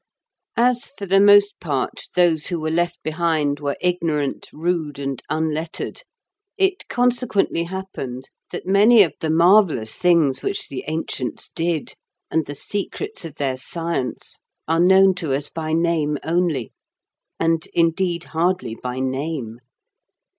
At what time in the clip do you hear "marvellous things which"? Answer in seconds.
9.29-10.69